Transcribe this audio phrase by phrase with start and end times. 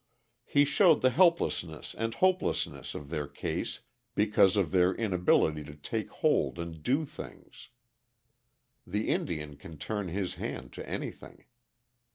[0.45, 3.81] He showed the helplessness and hopelessness of their case
[4.15, 7.69] because of their inability to take hold and do things.
[8.87, 11.45] The Indian can turn his hand to anything.